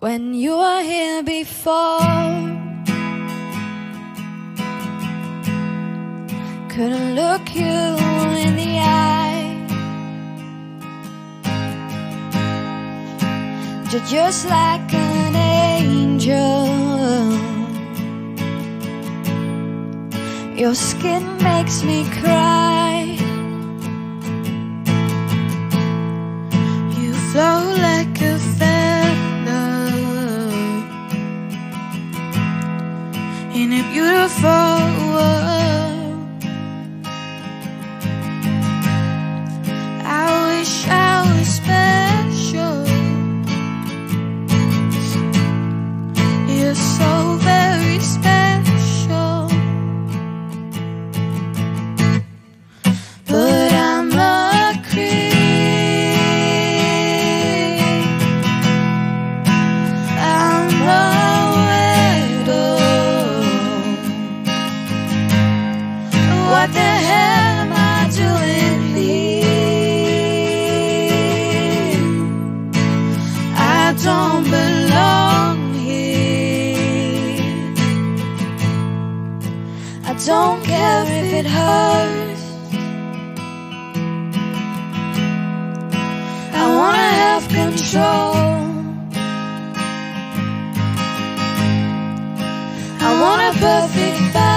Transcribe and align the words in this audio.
When 0.00 0.32
you 0.32 0.56
were 0.56 0.82
here 0.82 1.22
before, 1.22 2.00
couldn't 6.70 7.14
look 7.14 7.54
you 7.54 7.98
in 8.40 8.56
the 8.56 8.78
eye. 8.80 9.56
You're 13.92 14.06
just 14.06 14.48
like 14.48 14.94
an 14.94 15.36
angel. 15.36 16.64
Your 20.56 20.74
skin 20.74 21.36
makes 21.42 21.82
me 21.82 22.08
cry. 22.22 22.69
beautiful 34.20 35.14
world. 35.14 35.49
don't 80.26 80.62
care 80.62 81.04
if 81.04 81.32
it 81.32 81.46
hurts. 81.46 82.42
I 86.52 86.66
wanna 86.76 87.08
have 87.22 87.48
control. 87.48 88.34
I 93.00 93.20
want 93.22 93.40
a 93.48 93.58
perfect 93.58 94.34
body. 94.34 94.49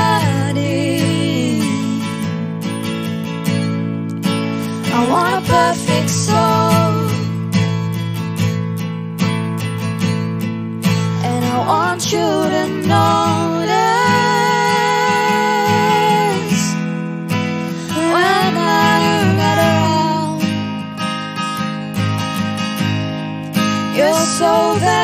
know 24.54 24.76
that. 24.80 25.03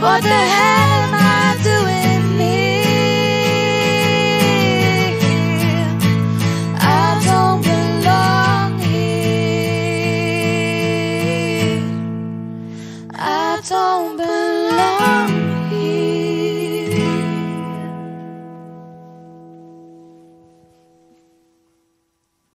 What 0.00 0.22
the 0.22 0.28
heck? 0.30 0.89